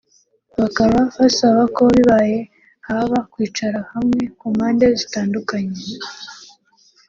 bakaba 0.59 0.97
basaba 1.19 1.61
ko 1.75 1.81
bibaye 1.93 2.37
haba 2.87 3.17
kwicara 3.31 3.79
hamwe 3.91 4.21
ku 4.37 4.45
mpande 4.55 4.85
zitandukanye 4.99 5.79